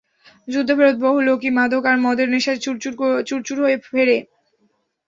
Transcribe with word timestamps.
যুদ্ধফেরত 0.47 0.97
বহু 1.03 1.17
লোকই 1.27 1.51
মাদক 1.57 1.83
আর 1.85 1.97
মদের 2.05 2.27
নেশায় 2.29 2.59
চুরচুর 3.25 3.57
হয়ে 3.61 3.77
ফেরে। 3.85 4.17